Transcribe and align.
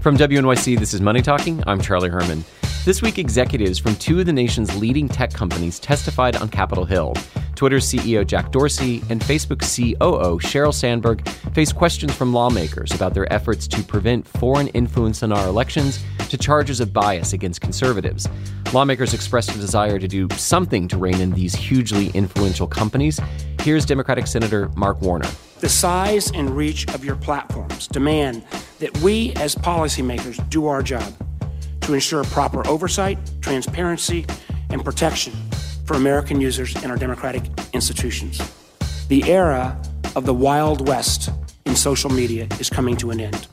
From 0.00 0.16
WNYC, 0.16 0.78
this 0.78 0.94
is 0.94 1.00
Money 1.00 1.20
Talking. 1.22 1.60
I'm 1.66 1.80
Charlie 1.80 2.08
Herman. 2.08 2.44
This 2.84 3.02
week, 3.02 3.18
executives 3.18 3.80
from 3.80 3.96
two 3.96 4.20
of 4.20 4.26
the 4.26 4.32
nation's 4.32 4.78
leading 4.78 5.08
tech 5.08 5.32
companies 5.32 5.80
testified 5.80 6.36
on 6.36 6.48
Capitol 6.48 6.84
Hill. 6.84 7.14
Twitter's 7.56 7.84
CEO 7.84 8.24
Jack 8.24 8.52
Dorsey 8.52 9.02
and 9.10 9.20
Facebook 9.20 9.58
COO 9.58 10.38
Sheryl 10.38 10.72
Sandberg 10.72 11.28
face 11.52 11.72
questions 11.72 12.14
from 12.14 12.32
lawmakers 12.32 12.92
about 12.92 13.12
their 13.12 13.30
efforts 13.32 13.66
to 13.66 13.82
prevent 13.82 14.26
foreign 14.26 14.68
influence 14.68 15.24
in 15.24 15.32
our 15.32 15.48
elections 15.48 16.02
to 16.28 16.38
charges 16.38 16.78
of 16.78 16.92
bias 16.92 17.32
against 17.32 17.60
conservatives. 17.60 18.28
Lawmakers 18.72 19.14
expressed 19.14 19.50
a 19.50 19.58
desire 19.58 19.98
to 19.98 20.06
do 20.06 20.28
something 20.36 20.86
to 20.86 20.96
rein 20.96 21.20
in 21.20 21.32
these 21.32 21.56
hugely 21.56 22.10
influential 22.10 22.68
companies. 22.68 23.20
Here's 23.62 23.84
Democratic 23.84 24.28
Senator 24.28 24.70
Mark 24.76 25.02
Warner. 25.02 25.28
The 25.60 25.68
size 25.68 26.30
and 26.30 26.50
reach 26.50 26.86
of 26.94 27.04
your 27.04 27.16
platforms 27.16 27.88
demand 27.88 28.44
that 28.78 28.96
we 28.98 29.32
as 29.34 29.56
policymakers 29.56 30.48
do 30.50 30.66
our 30.66 30.82
job 30.82 31.12
to 31.80 31.94
ensure 31.94 32.22
proper 32.24 32.64
oversight, 32.68 33.18
transparency, 33.40 34.24
and 34.70 34.84
protection 34.84 35.32
for 35.84 35.94
American 35.94 36.40
users 36.40 36.76
and 36.76 36.92
our 36.92 36.96
democratic 36.96 37.42
institutions. 37.72 38.40
The 39.08 39.24
era 39.28 39.76
of 40.14 40.26
the 40.26 40.34
Wild 40.34 40.86
West 40.86 41.30
in 41.66 41.74
social 41.74 42.10
media 42.10 42.46
is 42.60 42.70
coming 42.70 42.96
to 42.98 43.10
an 43.10 43.18
end. 43.18 43.48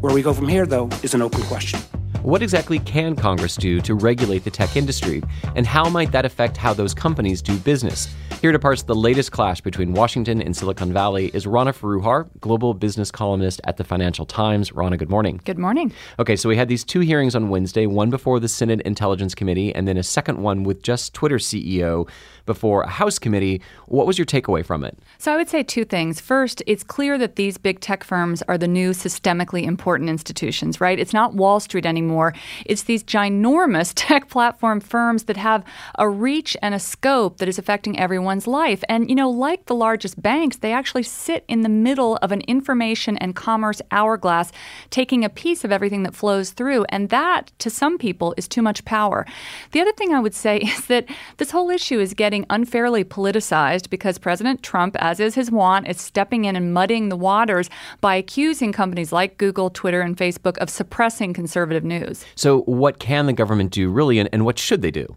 Where 0.00 0.14
we 0.14 0.22
go 0.22 0.32
from 0.32 0.48
here, 0.48 0.64
though, 0.64 0.88
is 1.02 1.12
an 1.12 1.20
open 1.20 1.42
question. 1.42 1.80
What 2.22 2.40
exactly 2.40 2.78
can 2.78 3.14
Congress 3.14 3.56
do 3.56 3.82
to 3.82 3.94
regulate 3.94 4.44
the 4.44 4.50
tech 4.50 4.74
industry, 4.74 5.22
and 5.54 5.66
how 5.66 5.90
might 5.90 6.12
that 6.12 6.24
affect 6.24 6.56
how 6.56 6.72
those 6.72 6.94
companies 6.94 7.42
do 7.42 7.58
business? 7.58 8.14
Here 8.42 8.50
to 8.50 8.58
parse 8.58 8.82
the 8.82 8.96
latest 8.96 9.30
clash 9.30 9.60
between 9.60 9.94
Washington 9.94 10.42
and 10.42 10.56
Silicon 10.56 10.92
Valley 10.92 11.30
is 11.32 11.46
Rana 11.46 11.72
Foroohar, 11.72 12.28
global 12.40 12.74
business 12.74 13.08
columnist 13.12 13.60
at 13.62 13.76
the 13.76 13.84
Financial 13.84 14.26
Times. 14.26 14.72
Rana, 14.72 14.96
good 14.96 15.08
morning. 15.08 15.40
Good 15.44 15.60
morning. 15.60 15.92
Okay, 16.18 16.34
so 16.34 16.48
we 16.48 16.56
had 16.56 16.66
these 16.66 16.82
two 16.82 16.98
hearings 16.98 17.36
on 17.36 17.50
Wednesday, 17.50 17.86
one 17.86 18.10
before 18.10 18.40
the 18.40 18.48
Senate 18.48 18.80
Intelligence 18.80 19.36
Committee, 19.36 19.72
and 19.72 19.86
then 19.86 19.96
a 19.96 20.02
second 20.02 20.42
one 20.42 20.64
with 20.64 20.82
just 20.82 21.14
Twitter 21.14 21.36
CEO 21.36 22.08
before 22.44 22.82
a 22.82 22.88
House 22.88 23.18
committee. 23.18 23.60
What 23.86 24.06
was 24.06 24.18
your 24.18 24.26
takeaway 24.26 24.64
from 24.64 24.84
it? 24.84 24.98
So 25.18 25.32
I 25.32 25.36
would 25.36 25.48
say 25.48 25.62
two 25.62 25.84
things. 25.84 26.20
First, 26.20 26.62
it's 26.66 26.82
clear 26.82 27.18
that 27.18 27.36
these 27.36 27.58
big 27.58 27.80
tech 27.80 28.04
firms 28.04 28.42
are 28.42 28.58
the 28.58 28.68
new 28.68 28.90
systemically 28.90 29.64
important 29.64 30.10
institutions, 30.10 30.80
right? 30.80 30.98
It's 30.98 31.12
not 31.12 31.34
Wall 31.34 31.60
Street 31.60 31.86
anymore. 31.86 32.34
It's 32.66 32.84
these 32.84 33.04
ginormous 33.04 33.92
tech 33.96 34.28
platform 34.28 34.80
firms 34.80 35.24
that 35.24 35.36
have 35.36 35.64
a 35.98 36.08
reach 36.08 36.56
and 36.62 36.74
a 36.74 36.78
scope 36.78 37.38
that 37.38 37.48
is 37.48 37.58
affecting 37.58 37.98
everyone's 37.98 38.46
life. 38.46 38.82
And, 38.88 39.08
you 39.08 39.14
know, 39.14 39.30
like 39.30 39.66
the 39.66 39.74
largest 39.74 40.20
banks, 40.20 40.56
they 40.56 40.72
actually 40.72 41.02
sit 41.02 41.44
in 41.48 41.62
the 41.62 41.68
middle 41.68 42.16
of 42.16 42.32
an 42.32 42.42
information 42.42 43.16
and 43.18 43.36
commerce 43.36 43.80
hourglass, 43.90 44.52
taking 44.90 45.24
a 45.24 45.28
piece 45.28 45.64
of 45.64 45.72
everything 45.72 46.02
that 46.02 46.14
flows 46.14 46.50
through. 46.50 46.84
And 46.88 47.08
that, 47.10 47.52
to 47.58 47.70
some 47.70 47.98
people, 47.98 48.34
is 48.36 48.48
too 48.48 48.62
much 48.62 48.84
power. 48.84 49.26
The 49.72 49.80
other 49.80 49.92
thing 49.92 50.12
I 50.12 50.20
would 50.20 50.34
say 50.34 50.58
is 50.62 50.86
that 50.86 51.06
this 51.36 51.50
whole 51.50 51.70
issue 51.70 52.00
is 52.00 52.14
getting 52.14 52.31
getting 52.32 52.46
unfairly 52.48 53.04
politicized 53.04 53.90
because 53.90 54.16
President 54.16 54.62
Trump, 54.62 54.96
as 54.98 55.20
is 55.20 55.34
his 55.34 55.50
wont, 55.50 55.86
is 55.86 56.00
stepping 56.00 56.46
in 56.46 56.56
and 56.56 56.72
muddying 56.72 57.10
the 57.10 57.16
waters 57.16 57.68
by 58.00 58.16
accusing 58.16 58.72
companies 58.72 59.12
like 59.12 59.36
Google, 59.36 59.68
Twitter, 59.68 60.00
and 60.00 60.16
Facebook 60.16 60.56
of 60.56 60.70
suppressing 60.70 61.34
conservative 61.34 61.84
news. 61.84 62.24
So, 62.34 62.62
what 62.62 62.98
can 62.98 63.26
the 63.26 63.34
government 63.34 63.70
do 63.70 63.90
really, 63.90 64.18
and, 64.18 64.30
and 64.32 64.46
what 64.46 64.58
should 64.58 64.80
they 64.80 64.90
do? 64.90 65.14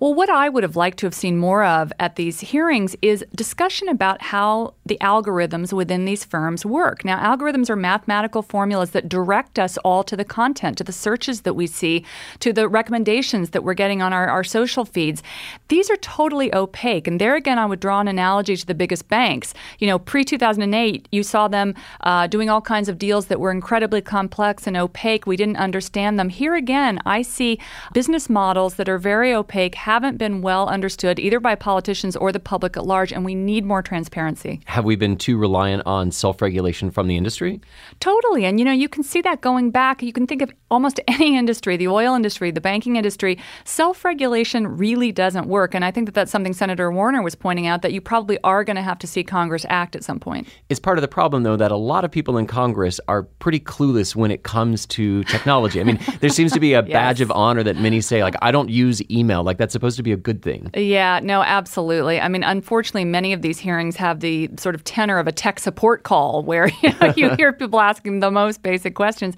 Well, 0.00 0.12
what 0.12 0.28
I 0.28 0.48
would 0.48 0.64
have 0.64 0.74
liked 0.74 0.98
to 0.98 1.06
have 1.06 1.14
seen 1.14 1.38
more 1.38 1.64
of 1.64 1.92
at 2.00 2.16
these 2.16 2.40
hearings 2.40 2.96
is 3.00 3.24
discussion 3.36 3.88
about 3.88 4.20
how 4.20 4.74
the 4.84 4.98
algorithms 5.00 5.72
within 5.72 6.04
these 6.04 6.24
firms 6.24 6.66
work. 6.66 7.04
Now, 7.04 7.16
algorithms 7.22 7.70
are 7.70 7.76
mathematical 7.76 8.42
formulas 8.42 8.90
that 8.90 9.08
direct 9.08 9.60
us 9.60 9.78
all 9.78 10.02
to 10.02 10.16
the 10.16 10.24
content, 10.24 10.78
to 10.78 10.84
the 10.84 10.90
searches 10.90 11.42
that 11.42 11.54
we 11.54 11.68
see, 11.68 12.04
to 12.40 12.52
the 12.52 12.66
recommendations 12.66 13.50
that 13.50 13.62
we're 13.62 13.74
getting 13.74 14.02
on 14.02 14.12
our, 14.12 14.26
our 14.26 14.42
social 14.42 14.84
feeds. 14.84 15.22
These 15.68 15.88
are 15.90 15.96
totally 15.98 16.52
opaque. 16.56 17.06
And 17.06 17.20
there 17.20 17.36
again, 17.36 17.58
I 17.58 17.66
would 17.66 17.80
draw 17.80 18.00
an 18.00 18.08
analogy 18.08 18.56
to 18.56 18.66
the 18.66 18.74
biggest 18.74 19.08
banks. 19.08 19.54
You 19.78 19.86
know, 19.86 19.98
pre 19.98 20.24
2008, 20.24 21.08
you 21.12 21.22
saw 21.22 21.48
them 21.48 21.74
uh, 22.00 22.26
doing 22.26 22.50
all 22.50 22.60
kinds 22.60 22.88
of 22.88 22.98
deals 22.98 23.26
that 23.26 23.38
were 23.38 23.50
incredibly 23.50 24.00
complex 24.00 24.66
and 24.66 24.76
opaque. 24.76 25.26
We 25.26 25.36
didn't 25.36 25.56
understand 25.56 26.18
them. 26.18 26.28
Here 26.28 26.54
again, 26.54 26.98
I 27.06 27.22
see 27.22 27.58
business 27.92 28.28
models 28.28 28.74
that 28.74 28.88
are 28.88 28.98
very 28.98 29.32
opaque, 29.32 29.74
haven't 29.74 30.18
been 30.18 30.42
well 30.42 30.68
understood 30.68 31.18
either 31.18 31.40
by 31.40 31.54
politicians 31.54 32.16
or 32.16 32.32
the 32.32 32.40
public 32.40 32.76
at 32.76 32.86
large, 32.86 33.12
and 33.12 33.24
we 33.24 33.34
need 33.34 33.64
more 33.64 33.82
transparency. 33.82 34.60
Have 34.66 34.84
we 34.84 34.96
been 34.96 35.16
too 35.16 35.36
reliant 35.36 35.82
on 35.86 36.10
self 36.10 36.42
regulation 36.42 36.90
from 36.90 37.06
the 37.06 37.16
industry? 37.16 37.60
Totally. 38.00 38.44
And, 38.44 38.58
you 38.58 38.64
know, 38.64 38.72
you 38.72 38.88
can 38.88 39.02
see 39.02 39.20
that 39.22 39.40
going 39.40 39.70
back. 39.70 40.02
You 40.02 40.12
can 40.12 40.26
think 40.26 40.42
of 40.42 40.50
almost 40.70 41.00
any 41.08 41.36
industry, 41.36 41.76
the 41.76 41.88
oil 41.88 42.14
industry, 42.14 42.50
the 42.50 42.60
banking 42.60 42.96
industry. 42.96 43.38
Self 43.64 44.04
regulation 44.04 44.66
really 44.66 45.12
doesn't 45.12 45.46
work. 45.46 45.74
And 45.74 45.84
I 45.84 45.90
think 45.90 46.06
that 46.06 46.14
that's 46.14 46.30
something 46.30 46.45
Senator 46.52 46.90
Warner 46.90 47.22
was 47.22 47.34
pointing 47.34 47.66
out 47.66 47.82
that 47.82 47.92
you 47.92 48.00
probably 48.00 48.38
are 48.44 48.64
going 48.64 48.76
to 48.76 48.82
have 48.82 48.98
to 49.00 49.06
see 49.06 49.24
Congress 49.24 49.66
act 49.68 49.96
at 49.96 50.04
some 50.04 50.20
point. 50.20 50.48
It's 50.68 50.80
part 50.80 50.98
of 50.98 51.02
the 51.02 51.08
problem, 51.08 51.42
though, 51.42 51.56
that 51.56 51.70
a 51.70 51.76
lot 51.76 52.04
of 52.04 52.10
people 52.10 52.36
in 52.38 52.46
Congress 52.46 53.00
are 53.08 53.24
pretty 53.24 53.60
clueless 53.60 54.14
when 54.14 54.30
it 54.30 54.42
comes 54.42 54.86
to 54.86 55.24
technology. 55.24 55.80
I 55.80 55.84
mean, 55.84 55.98
there 56.20 56.30
seems 56.30 56.52
to 56.52 56.60
be 56.60 56.72
a 56.74 56.82
yes. 56.82 56.92
badge 56.92 57.20
of 57.20 57.30
honor 57.32 57.62
that 57.62 57.76
many 57.76 58.00
say, 58.00 58.22
like, 58.22 58.34
I 58.42 58.50
don't 58.50 58.68
use 58.68 59.02
email. 59.10 59.42
Like, 59.42 59.58
that's 59.58 59.72
supposed 59.72 59.96
to 59.96 60.02
be 60.02 60.12
a 60.12 60.16
good 60.16 60.42
thing. 60.42 60.70
Yeah, 60.74 61.20
no, 61.22 61.42
absolutely. 61.42 62.20
I 62.20 62.28
mean, 62.28 62.42
unfortunately, 62.42 63.04
many 63.04 63.32
of 63.32 63.42
these 63.42 63.58
hearings 63.58 63.96
have 63.96 64.20
the 64.20 64.50
sort 64.58 64.74
of 64.74 64.84
tenor 64.84 65.18
of 65.18 65.26
a 65.26 65.32
tech 65.32 65.58
support 65.58 66.02
call 66.02 66.42
where 66.42 66.68
you, 66.82 66.92
know, 67.00 67.12
you 67.16 67.30
hear 67.36 67.52
people 67.52 67.80
asking 67.80 68.20
the 68.20 68.30
most 68.30 68.62
basic 68.62 68.94
questions. 68.94 69.34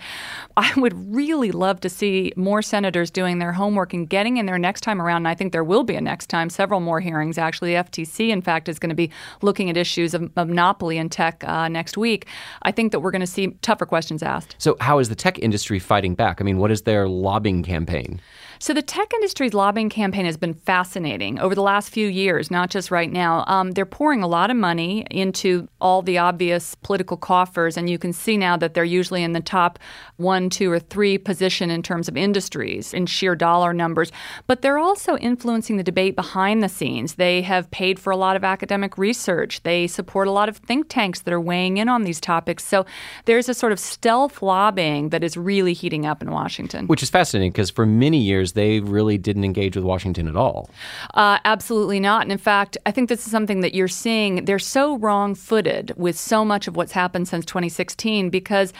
I 0.57 0.73
would 0.77 1.15
really 1.15 1.53
love 1.53 1.81
to 1.81 1.89
see 1.89 2.33
more 2.37 2.63
senators 2.63 3.11
doing 3.11 3.39
their 3.39 3.53
homework 3.53 3.93
and 3.95 4.09
getting 4.09 4.37
in 4.37 4.47
there 4.47 4.59
next 4.59 4.83
time 4.83 5.01
around. 5.01 5.19
And 5.19 5.29
I 5.29 5.35
think 5.35 5.53
there 5.53 5.65
will 5.65 5.85
be 5.85 5.95
a 5.95 6.01
next 6.01 6.29
time, 6.29 6.51
several 6.51 6.81
more 6.81 6.98
hearings, 7.01 7.39
actually. 7.39 7.75
The 7.75 7.85
FTC, 7.85 8.31
in 8.31 8.43
fact, 8.43 8.69
is 8.69 8.79
going 8.79 8.91
to 8.91 8.97
be 8.97 9.11
looking 9.43 9.71
at 9.71 9.77
issues 9.77 10.15
of, 10.15 10.31
of 10.37 10.49
monopoly 10.49 10.99
in 10.99 11.09
tech 11.09 11.45
uh, 11.45 11.69
next 11.69 11.97
week. 11.97 12.27
I 12.63 12.73
think 12.73 12.93
that 12.93 13.01
we're 13.01 13.11
going 13.11 13.21
to 13.21 13.27
see 13.27 13.49
tougher 13.63 13.87
questions 13.87 14.23
asked. 14.23 14.57
So, 14.59 14.77
how 14.81 14.99
is 14.99 15.09
the 15.09 15.15
tech 15.15 15.39
industry 15.39 15.79
fighting 15.79 16.15
back? 16.15 16.41
I 16.41 16.45
mean, 16.45 16.59
what 16.59 16.71
is 16.71 16.83
their 16.83 17.09
lobbying 17.09 17.63
campaign? 17.63 18.21
So, 18.61 18.75
the 18.75 18.83
tech 18.83 19.13
industry's 19.15 19.55
lobbying 19.55 19.89
campaign 19.89 20.25
has 20.25 20.37
been 20.37 20.55
fascinating 20.55 21.39
over 21.39 21.55
the 21.55 21.63
last 21.63 21.91
few 21.91 22.09
years, 22.09 22.51
not 22.51 22.71
just 22.71 22.91
right 22.91 23.11
now. 23.11 23.45
Um, 23.47 23.71
they're 23.71 23.87
pouring 23.87 24.23
a 24.23 24.27
lot 24.27 24.51
of 24.51 24.57
money 24.57 25.07
into 25.13 25.69
all 25.81 26.03
the 26.03 26.19
obvious 26.19 26.75
political 26.77 27.17
coffers, 27.17 27.77
and 27.77 27.89
you 27.89 27.99
can 27.99 28.13
see 28.13 28.37
now 28.37 28.57
that 28.57 28.75
they're 28.75 28.85
usually 28.85 29.23
in 29.23 29.33
the 29.33 29.41
top 29.41 29.79
one, 30.17 30.51
two, 30.51 30.73
or 30.73 30.81
three 30.81 31.19
position 31.19 31.71
in 31.71 31.85
terms 31.85 32.09
of 32.09 32.17
industries 32.17 32.93
in 32.93 33.07
sheer 33.07 33.37
dollar 33.37 33.73
numbers. 33.73 34.11
But 34.49 34.63
they're 34.63 34.79
also 34.79 35.17
influencing 35.19 35.77
the 35.77 35.85
debate 35.85 36.17
behind 36.17 36.61
the 36.61 36.69
scenes. 36.69 37.15
They 37.15 37.43
have 37.43 37.71
paid 37.71 38.01
for 38.01 38.11
a 38.11 38.17
lot 38.17 38.35
of 38.35 38.43
academic 38.43 38.99
research, 38.99 39.63
they 39.63 39.87
support 39.87 40.27
a 40.27 40.33
lot 40.33 40.49
of 40.49 40.57
think 40.57 40.89
tanks 40.89 41.21
that 41.21 41.33
are 41.33 41.41
weighing 41.41 41.77
in 41.77 41.89
on 41.89 42.03
these 42.03 42.21
topics. 42.21 42.65
So, 42.65 42.87
there's 43.27 43.49
a 43.49 43.55
sort 43.55 43.71
of 43.71 43.79
stealth 43.79 44.43
lobbying 44.43 45.11
that 45.11 45.23
is 45.23 45.37
really 45.37 45.75
heating 45.75 46.07
up 46.07 46.23
in 46.23 46.31
Washington. 46.33 46.89
Which 46.89 47.03
is 47.05 47.11
fascinating 47.11 47.53
because 47.53 47.71
for 47.71 47.87
many 47.87 48.19
years, 48.19 48.48
years, 48.49 48.53
they 48.53 48.81
really 48.81 49.19
didn't 49.19 49.45
engage 49.45 49.77
with 49.77 49.85
Washington 49.85 50.29
at 50.29 50.37
all. 50.37 50.71
Uh, 51.15 51.39
absolutely 51.45 52.01
not. 52.01 52.23
And 52.23 52.33
in 52.33 52.39
fact, 52.39 52.77
I 52.87 52.91
think 52.91 53.09
this 53.09 53.27
is 53.27 53.31
something 53.31 53.61
that 53.61 53.75
you're 53.75 53.89
seeing. 53.89 54.45
They're 54.45 54.59
so 54.59 54.97
wrong 54.99 55.35
footed 55.35 55.93
with 55.97 56.19
so 56.19 56.45
much 56.45 56.69
of 56.69 56.77
what's 56.77 56.93
happened 56.93 57.29
since 57.29 57.45
2016 57.45 58.31
because 58.31 58.73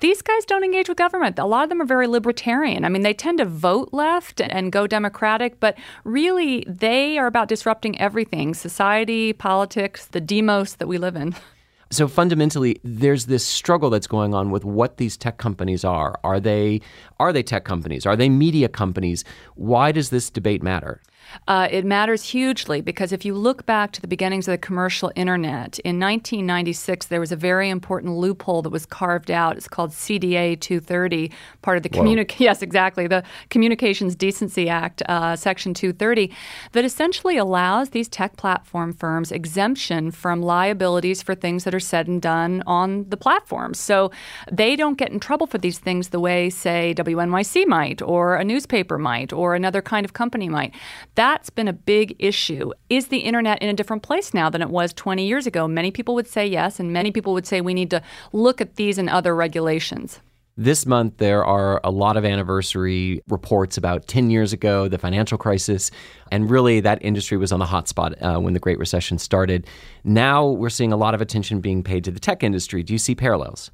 these 0.00 0.22
guys 0.22 0.44
don't 0.44 0.64
engage 0.64 0.88
with 0.88 0.98
government. 0.98 1.38
A 1.38 1.46
lot 1.46 1.64
of 1.64 1.68
them 1.68 1.80
are 1.80 1.86
very 1.86 2.06
libertarian. 2.06 2.84
I 2.84 2.88
mean, 2.88 3.02
they 3.02 3.14
tend 3.14 3.38
to 3.38 3.44
vote 3.44 3.90
left 3.92 4.40
and 4.40 4.72
go 4.72 4.86
Democratic, 4.86 5.60
but 5.60 5.76
really 6.04 6.64
they 6.66 7.18
are 7.18 7.26
about 7.26 7.48
disrupting 7.48 8.00
everything 8.00 8.54
society, 8.54 9.32
politics, 9.32 10.06
the 10.06 10.20
demos 10.20 10.76
that 10.76 10.88
we 10.88 10.98
live 10.98 11.16
in. 11.16 11.34
So 11.92 12.08
fundamentally, 12.08 12.80
there's 12.82 13.26
this 13.26 13.46
struggle 13.46 13.90
that's 13.90 14.06
going 14.06 14.32
on 14.32 14.50
with 14.50 14.64
what 14.64 14.96
these 14.96 15.18
tech 15.18 15.36
companies 15.36 15.84
are. 15.84 16.18
Are 16.24 16.40
they 16.40 16.80
are 17.20 17.34
they 17.34 17.42
tech 17.42 17.66
companies? 17.66 18.06
Are 18.06 18.16
they 18.16 18.30
media 18.30 18.70
companies? 18.70 19.24
Why 19.56 19.92
does 19.92 20.08
this 20.08 20.30
debate 20.30 20.62
matter? 20.62 21.02
Uh, 21.48 21.68
it 21.70 21.84
matters 21.84 22.24
hugely 22.24 22.80
because 22.80 23.12
if 23.12 23.24
you 23.24 23.34
look 23.34 23.66
back 23.66 23.92
to 23.92 24.00
the 24.00 24.06
beginnings 24.06 24.46
of 24.48 24.52
the 24.52 24.58
commercial 24.58 25.12
internet, 25.16 25.78
in 25.80 25.98
1996 25.98 27.06
there 27.06 27.20
was 27.20 27.32
a 27.32 27.36
very 27.36 27.68
important 27.68 28.16
loophole 28.16 28.62
that 28.62 28.70
was 28.70 28.86
carved 28.86 29.30
out. 29.30 29.56
It's 29.56 29.68
called 29.68 29.90
CDA 29.90 30.60
230, 30.60 31.30
part 31.62 31.76
of 31.76 31.82
the 31.82 31.88
communic- 31.88 32.34
yes, 32.38 32.62
exactly 32.62 33.06
the 33.06 33.22
Communications 33.50 34.14
Decency 34.14 34.68
Act, 34.68 35.02
uh, 35.08 35.36
Section 35.36 35.74
230, 35.74 36.30
that 36.72 36.84
essentially 36.84 37.36
allows 37.36 37.90
these 37.90 38.08
tech 38.08 38.36
platform 38.36 38.92
firms 38.92 39.32
exemption 39.32 40.10
from 40.10 40.42
liabilities 40.42 41.22
for 41.22 41.34
things 41.34 41.64
that 41.64 41.74
are 41.74 41.80
said 41.80 42.06
and 42.06 42.22
done 42.22 42.62
on 42.66 43.08
the 43.08 43.16
platforms. 43.16 43.78
So 43.78 44.10
they 44.50 44.76
don't 44.76 44.98
get 44.98 45.10
in 45.10 45.20
trouble 45.20 45.46
for 45.46 45.58
these 45.58 45.78
things 45.78 46.10
the 46.10 46.20
way, 46.20 46.50
say, 46.50 46.94
WNYC 46.96 47.66
might, 47.66 48.02
or 48.02 48.36
a 48.36 48.44
newspaper 48.44 48.98
might, 48.98 49.32
or 49.32 49.54
another 49.54 49.82
kind 49.82 50.04
of 50.04 50.12
company 50.12 50.48
might. 50.48 50.74
That's 51.14 51.50
been 51.50 51.68
a 51.68 51.74
big 51.74 52.16
issue. 52.18 52.72
Is 52.88 53.08
the 53.08 53.18
internet 53.18 53.60
in 53.60 53.68
a 53.68 53.74
different 53.74 54.02
place 54.02 54.32
now 54.32 54.48
than 54.48 54.62
it 54.62 54.70
was 54.70 54.94
20 54.94 55.26
years 55.26 55.46
ago? 55.46 55.68
Many 55.68 55.90
people 55.90 56.14
would 56.14 56.26
say 56.26 56.46
yes, 56.46 56.80
and 56.80 56.92
many 56.92 57.10
people 57.10 57.34
would 57.34 57.46
say 57.46 57.60
we 57.60 57.74
need 57.74 57.90
to 57.90 58.02
look 58.32 58.60
at 58.62 58.76
these 58.76 58.96
and 58.96 59.10
other 59.10 59.34
regulations. 59.34 60.20
This 60.56 60.84
month, 60.84 61.16
there 61.16 61.42
are 61.46 61.80
a 61.82 61.90
lot 61.90 62.18
of 62.18 62.26
anniversary 62.26 63.22
reports 63.26 63.78
about 63.78 64.06
10 64.06 64.28
years 64.28 64.52
ago, 64.52 64.86
the 64.86 64.98
financial 64.98 65.38
crisis, 65.38 65.90
and 66.30 66.50
really 66.50 66.80
that 66.80 67.02
industry 67.02 67.38
was 67.38 67.52
on 67.52 67.58
the 67.58 67.64
hot 67.64 67.88
spot 67.88 68.20
uh, 68.20 68.38
when 68.38 68.52
the 68.52 68.60
Great 68.60 68.78
Recession 68.78 69.16
started. 69.16 69.66
Now 70.04 70.46
we're 70.46 70.68
seeing 70.68 70.92
a 70.92 70.96
lot 70.96 71.14
of 71.14 71.22
attention 71.22 71.62
being 71.62 71.82
paid 71.82 72.04
to 72.04 72.10
the 72.10 72.20
tech 72.20 72.42
industry. 72.42 72.82
Do 72.82 72.92
you 72.92 72.98
see 72.98 73.14
parallels? 73.14 73.70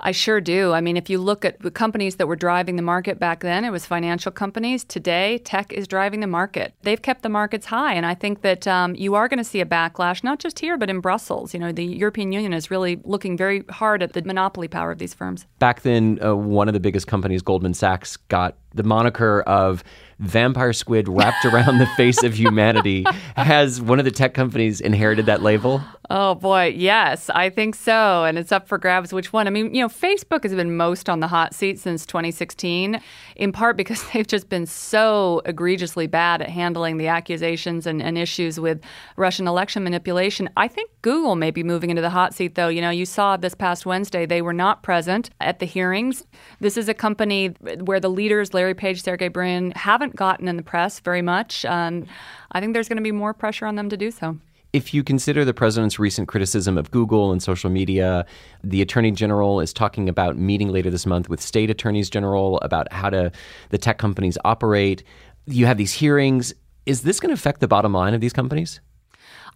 I 0.00 0.12
sure 0.12 0.40
do. 0.40 0.72
I 0.72 0.80
mean, 0.80 0.96
if 0.96 1.10
you 1.10 1.18
look 1.18 1.44
at 1.44 1.60
the 1.60 1.70
companies 1.70 2.16
that 2.16 2.28
were 2.28 2.36
driving 2.36 2.76
the 2.76 2.82
market 2.82 3.18
back 3.18 3.40
then, 3.40 3.64
it 3.64 3.70
was 3.70 3.84
financial 3.84 4.30
companies. 4.30 4.84
Today, 4.84 5.38
tech 5.38 5.72
is 5.72 5.88
driving 5.88 6.20
the 6.20 6.28
market. 6.28 6.74
They've 6.82 7.00
kept 7.00 7.22
the 7.22 7.28
markets 7.28 7.66
high, 7.66 7.94
and 7.94 8.06
I 8.06 8.14
think 8.14 8.42
that 8.42 8.68
um, 8.68 8.94
you 8.94 9.16
are 9.16 9.28
going 9.28 9.38
to 9.38 9.44
see 9.44 9.60
a 9.60 9.66
backlash, 9.66 10.22
not 10.22 10.38
just 10.38 10.60
here, 10.60 10.76
but 10.78 10.88
in 10.88 11.00
Brussels. 11.00 11.52
You 11.52 11.60
know, 11.60 11.72
the 11.72 11.84
European 11.84 12.30
Union 12.32 12.52
is 12.52 12.70
really 12.70 13.00
looking 13.04 13.36
very 13.36 13.64
hard 13.70 14.02
at 14.02 14.12
the 14.12 14.22
monopoly 14.22 14.68
power 14.68 14.92
of 14.92 14.98
these 14.98 15.14
firms. 15.14 15.46
Back 15.58 15.82
then, 15.82 16.17
uh, 16.24 16.36
one 16.36 16.68
of 16.68 16.74
the 16.74 16.80
biggest 16.80 17.06
companies, 17.06 17.42
Goldman 17.42 17.74
Sachs, 17.74 18.16
got 18.16 18.56
the 18.74 18.82
moniker 18.82 19.42
of 19.42 19.82
vampire 20.18 20.72
squid 20.72 21.08
wrapped 21.08 21.44
around 21.44 21.78
the 21.78 21.86
face 21.96 22.22
of 22.22 22.34
humanity. 22.34 23.04
Has 23.36 23.80
one 23.80 23.98
of 23.98 24.04
the 24.04 24.10
tech 24.10 24.34
companies 24.34 24.80
inherited 24.80 25.26
that 25.26 25.42
label? 25.42 25.80
Oh 26.10 26.34
boy, 26.34 26.74
yes, 26.74 27.28
I 27.30 27.50
think 27.50 27.74
so. 27.74 28.24
And 28.24 28.38
it's 28.38 28.50
up 28.50 28.66
for 28.66 28.78
grabs 28.78 29.12
which 29.12 29.32
one. 29.32 29.46
I 29.46 29.50
mean, 29.50 29.74
you 29.74 29.82
know, 29.82 29.88
Facebook 29.88 30.42
has 30.42 30.54
been 30.54 30.74
most 30.74 31.10
on 31.10 31.20
the 31.20 31.28
hot 31.28 31.54
seat 31.54 31.78
since 31.78 32.06
2016, 32.06 33.00
in 33.36 33.52
part 33.52 33.76
because 33.76 34.02
they've 34.12 34.26
just 34.26 34.48
been 34.48 34.64
so 34.64 35.42
egregiously 35.44 36.06
bad 36.06 36.40
at 36.40 36.48
handling 36.48 36.96
the 36.96 37.08
accusations 37.08 37.86
and, 37.86 38.02
and 38.02 38.16
issues 38.16 38.58
with 38.58 38.82
Russian 39.16 39.46
election 39.46 39.84
manipulation. 39.84 40.48
I 40.56 40.66
think 40.66 40.90
Google 41.02 41.36
may 41.36 41.50
be 41.50 41.62
moving 41.62 41.90
into 41.90 42.02
the 42.02 42.10
hot 42.10 42.34
seat, 42.34 42.54
though. 42.54 42.68
You 42.68 42.80
know, 42.80 42.90
you 42.90 43.04
saw 43.04 43.36
this 43.36 43.54
past 43.54 43.84
Wednesday, 43.84 44.24
they 44.24 44.40
were 44.40 44.54
not 44.54 44.82
present 44.82 45.28
at 45.40 45.58
the 45.58 45.66
hearings. 45.66 46.24
This 46.60 46.78
is 46.78 46.88
a 46.88 46.94
company 46.94 47.48
where 47.84 48.00
the 48.00 48.10
leaders, 48.10 48.54
Larry 48.58 48.74
Page, 48.74 49.04
Sergey 49.04 49.28
Brin, 49.28 49.70
haven't 49.76 50.16
gotten 50.16 50.48
in 50.48 50.56
the 50.56 50.64
press 50.64 50.98
very 50.98 51.22
much. 51.22 51.64
Um, 51.64 52.08
I 52.50 52.58
think 52.58 52.74
there's 52.74 52.88
going 52.88 52.96
to 52.96 53.04
be 53.04 53.12
more 53.12 53.32
pressure 53.32 53.66
on 53.66 53.76
them 53.76 53.88
to 53.88 53.96
do 53.96 54.10
so. 54.10 54.36
If 54.72 54.92
you 54.92 55.04
consider 55.04 55.44
the 55.44 55.54
president's 55.54 56.00
recent 56.00 56.26
criticism 56.26 56.76
of 56.76 56.90
Google 56.90 57.30
and 57.30 57.40
social 57.40 57.70
media, 57.70 58.26
the 58.64 58.82
attorney 58.82 59.12
general 59.12 59.60
is 59.60 59.72
talking 59.72 60.08
about 60.08 60.36
meeting 60.36 60.70
later 60.70 60.90
this 60.90 61.06
month 61.06 61.28
with 61.28 61.40
state 61.40 61.70
attorneys 61.70 62.10
general 62.10 62.58
about 62.58 62.92
how 62.92 63.10
to 63.10 63.30
the 63.70 63.78
tech 63.78 63.98
companies 63.98 64.36
operate. 64.44 65.04
You 65.46 65.66
have 65.66 65.76
these 65.76 65.92
hearings. 65.92 66.52
Is 66.84 67.02
this 67.02 67.20
going 67.20 67.28
to 67.28 67.34
affect 67.34 67.60
the 67.60 67.68
bottom 67.68 67.92
line 67.92 68.12
of 68.12 68.20
these 68.20 68.32
companies? 68.32 68.80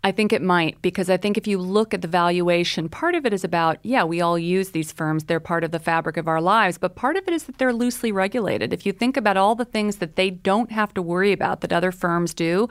I 0.04 0.10
think 0.10 0.32
it 0.32 0.42
might 0.42 0.82
because 0.82 1.08
I 1.08 1.16
think 1.16 1.38
if 1.38 1.46
you 1.46 1.58
look 1.58 1.94
at 1.94 2.02
the 2.02 2.08
valuation, 2.08 2.88
part 2.88 3.14
of 3.14 3.24
it 3.24 3.32
is 3.32 3.44
about, 3.44 3.78
yeah, 3.84 4.02
we 4.02 4.20
all 4.20 4.36
use 4.36 4.70
these 4.70 4.90
firms. 4.90 5.24
They're 5.24 5.38
part 5.38 5.62
of 5.62 5.70
the 5.70 5.78
fabric 5.78 6.16
of 6.16 6.26
our 6.26 6.40
lives. 6.40 6.76
But 6.76 6.96
part 6.96 7.16
of 7.16 7.28
it 7.28 7.34
is 7.34 7.44
that 7.44 7.58
they're 7.58 7.72
loosely 7.72 8.10
regulated. 8.10 8.72
If 8.72 8.84
you 8.84 8.92
think 8.92 9.16
about 9.16 9.36
all 9.36 9.54
the 9.54 9.64
things 9.64 9.96
that 9.96 10.16
they 10.16 10.28
don't 10.30 10.72
have 10.72 10.92
to 10.94 11.02
worry 11.02 11.30
about 11.30 11.60
that 11.60 11.72
other 11.72 11.92
firms 11.92 12.34
do, 12.34 12.68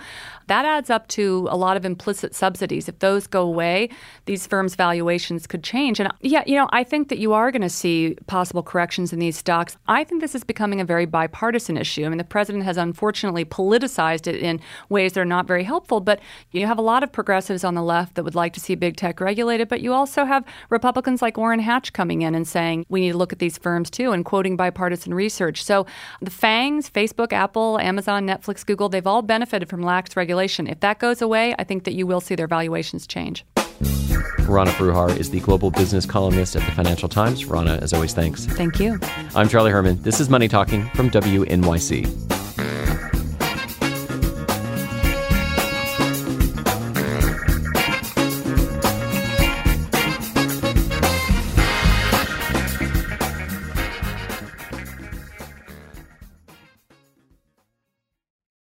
that 0.47 0.65
adds 0.65 0.89
up 0.89 1.07
to 1.09 1.47
a 1.49 1.55
lot 1.55 1.77
of 1.77 1.85
implicit 1.85 2.35
subsidies. 2.35 2.89
If 2.89 2.99
those 2.99 3.27
go 3.27 3.43
away, 3.43 3.89
these 4.25 4.45
firms' 4.45 4.75
valuations 4.75 5.47
could 5.47 5.63
change. 5.63 6.01
And 6.01 6.11
yeah, 6.19 6.43
you 6.45 6.55
know, 6.55 6.67
I 6.71 6.83
think 6.83 7.07
that 7.07 7.19
you 7.19 7.31
are 7.31 7.49
going 7.49 7.61
to 7.61 7.69
see 7.69 8.17
possible 8.27 8.61
corrections 8.61 9.13
in 9.13 9.19
these 9.19 9.37
stocks. 9.37 9.77
I 9.87 10.03
think 10.03 10.19
this 10.19 10.35
is 10.35 10.43
becoming 10.43 10.81
a 10.81 10.85
very 10.85 11.05
bipartisan 11.05 11.77
issue. 11.77 12.05
I 12.05 12.09
mean, 12.09 12.17
the 12.17 12.25
president 12.25 12.65
has 12.65 12.75
unfortunately 12.75 13.45
politicized 13.45 14.27
it 14.27 14.35
in 14.35 14.59
ways 14.89 15.13
that 15.13 15.21
are 15.21 15.25
not 15.25 15.47
very 15.47 15.63
helpful, 15.63 16.01
but 16.01 16.19
you 16.51 16.67
have 16.67 16.77
a 16.77 16.81
lot 16.81 17.03
of 17.03 17.11
progressives 17.21 17.63
on 17.63 17.75
the 17.75 17.83
left 17.83 18.15
that 18.15 18.23
would 18.23 18.33
like 18.33 18.51
to 18.51 18.59
see 18.59 18.73
big 18.73 18.97
tech 18.97 19.21
regulated, 19.21 19.67
but 19.67 19.79
you 19.79 19.93
also 19.93 20.25
have 20.25 20.43
Republicans 20.71 21.21
like 21.21 21.37
Orrin 21.37 21.59
Hatch 21.59 21.93
coming 21.93 22.23
in 22.23 22.33
and 22.33 22.47
saying 22.47 22.83
we 22.89 22.99
need 22.99 23.11
to 23.11 23.17
look 23.19 23.31
at 23.31 23.37
these 23.37 23.59
firms 23.59 23.91
too 23.91 24.11
and 24.11 24.25
quoting 24.25 24.57
bipartisan 24.57 25.13
research. 25.13 25.63
So 25.63 25.85
the 26.19 26.31
FANGs, 26.31 26.89
Facebook, 26.89 27.31
Apple, 27.31 27.77
Amazon, 27.77 28.25
Netflix, 28.25 28.65
Google, 28.65 28.89
they've 28.89 29.05
all 29.05 29.21
benefited 29.21 29.69
from 29.69 29.83
lax 29.83 30.15
regulation. 30.15 30.65
If 30.65 30.79
that 30.79 30.97
goes 30.97 31.21
away, 31.21 31.53
I 31.59 31.63
think 31.63 31.83
that 31.83 31.93
you 31.93 32.07
will 32.07 32.21
see 32.21 32.33
their 32.33 32.47
valuations 32.47 33.05
change. 33.05 33.45
Rana 34.39 34.71
Foroohar 34.71 35.15
is 35.15 35.29
the 35.29 35.41
global 35.41 35.69
business 35.69 36.07
columnist 36.07 36.55
at 36.55 36.65
the 36.65 36.71
Financial 36.71 37.07
Times. 37.07 37.45
Rana, 37.45 37.77
as 37.83 37.93
always, 37.93 38.15
thanks. 38.15 38.47
Thank 38.47 38.79
you. 38.79 38.99
I'm 39.35 39.47
Charlie 39.47 39.69
Herman. 39.69 40.01
This 40.01 40.19
is 40.19 40.27
Money 40.27 40.47
Talking 40.47 40.89
from 40.95 41.11
WNYC. 41.11 42.30